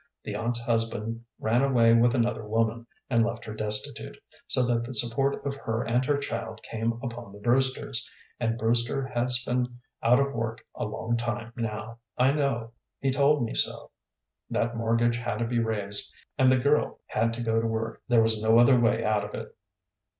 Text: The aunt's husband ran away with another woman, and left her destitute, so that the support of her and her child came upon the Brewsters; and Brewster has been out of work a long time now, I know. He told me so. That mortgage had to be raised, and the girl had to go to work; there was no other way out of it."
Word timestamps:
The 0.23 0.35
aunt's 0.35 0.59
husband 0.63 1.23
ran 1.37 1.61
away 1.61 1.93
with 1.93 2.15
another 2.15 2.43
woman, 2.43 2.87
and 3.07 3.23
left 3.23 3.45
her 3.45 3.53
destitute, 3.53 4.17
so 4.47 4.65
that 4.65 4.83
the 4.83 4.95
support 4.95 5.45
of 5.45 5.53
her 5.57 5.83
and 5.83 6.03
her 6.05 6.17
child 6.17 6.63
came 6.63 6.93
upon 7.03 7.31
the 7.31 7.37
Brewsters; 7.37 8.09
and 8.39 8.57
Brewster 8.57 9.05
has 9.05 9.43
been 9.45 9.77
out 10.01 10.19
of 10.19 10.33
work 10.33 10.65
a 10.73 10.85
long 10.87 11.17
time 11.17 11.53
now, 11.55 11.99
I 12.17 12.31
know. 12.31 12.71
He 12.97 13.11
told 13.11 13.43
me 13.43 13.53
so. 13.53 13.91
That 14.49 14.75
mortgage 14.75 15.17
had 15.17 15.37
to 15.37 15.45
be 15.45 15.59
raised, 15.59 16.11
and 16.35 16.51
the 16.51 16.57
girl 16.57 16.97
had 17.05 17.31
to 17.35 17.43
go 17.43 17.61
to 17.61 17.67
work; 17.67 18.01
there 18.07 18.23
was 18.23 18.41
no 18.41 18.57
other 18.57 18.79
way 18.79 19.03
out 19.05 19.23
of 19.23 19.35
it." 19.39 19.55